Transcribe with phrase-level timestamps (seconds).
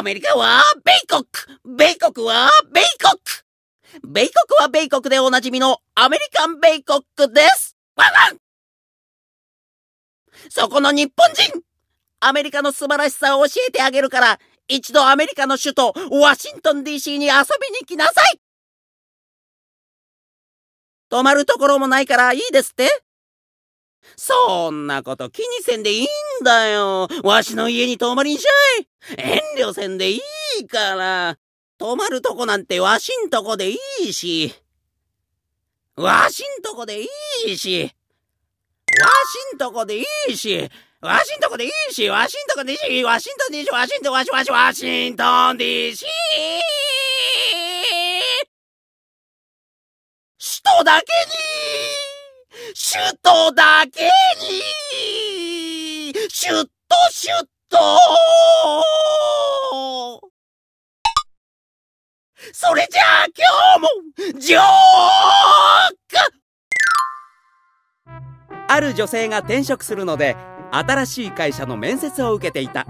[0.00, 1.76] アメリカは米国。
[1.76, 4.10] 米国は米国。
[4.10, 7.02] 米国は米国でおなじみのアメリカン米国
[7.34, 7.76] です。
[7.96, 8.38] ワンワン！
[10.48, 11.60] そこの日本人。
[12.20, 18.40] アメリカの素晴らしさを教えてあげるから、一度アメリカの首都ワシントン DC に遊びに来なさい。
[21.10, 22.88] 泊まるところもないからいいですって。
[24.16, 26.06] そんなこと気にせんでいいん
[26.44, 27.08] だよ。
[27.22, 28.86] わしの家に泊まりんしゃい。
[29.18, 30.20] 遠慮せんでい
[30.60, 31.38] いから。
[31.78, 34.54] 泊まるとこなんてわしんとこでいいし。
[35.96, 37.06] わしんとこでい
[37.46, 37.82] いし。
[37.82, 37.88] わ
[39.52, 40.70] しんとこでいいし。
[41.02, 46.04] ワシントンでいいし、ワシントンでいいし、ワシントンでいいし、ワシントン、ワシワシ、ワシントン DC!
[50.38, 51.49] 首都だけに
[52.74, 54.62] 首都だけに
[56.28, 56.70] シュッと
[57.10, 57.78] シュッと。
[62.52, 64.66] それじゃあ今日もジョーク。
[68.68, 70.36] ある女性が転職するので
[70.70, 72.86] 新しい会社の面接を受けていた。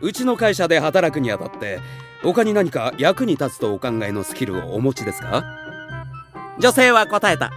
[0.00, 1.80] うちの会社で働くにあたって
[2.22, 5.44] 他に何か役に立つとお考えのスキルをお持ちですか？
[6.60, 7.50] 女性は答えた。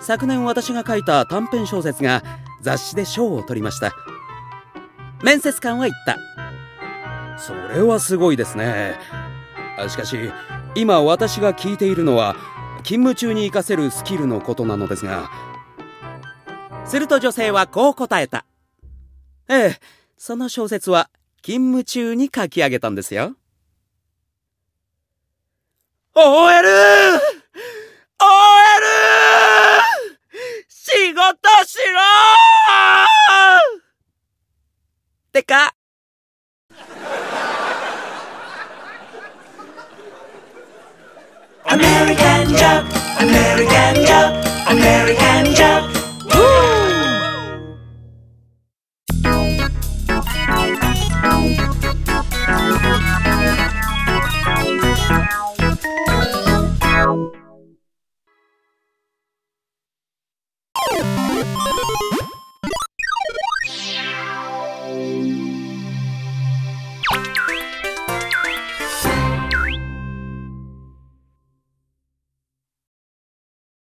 [0.00, 2.22] 昨年私が書いた短編小説が
[2.60, 3.92] 雑誌で賞を取りました
[5.22, 6.18] 面接官は言った
[7.38, 8.98] それはすごいですね
[9.88, 10.16] しかし
[10.74, 12.36] 今私が聞いているのは
[12.84, 15.30] 勤務中に活かせるスキルのことなのですが
[16.86, 18.46] すると女性はこう答えた。
[19.48, 19.76] ええ、
[20.16, 21.10] その小説は
[21.42, 23.34] 勤務中に書き上げたんですよ。
[26.14, 26.95] OL!
[35.36, 35.54] 的哥。
[41.68, 42.84] American job,
[43.18, 44.05] American job.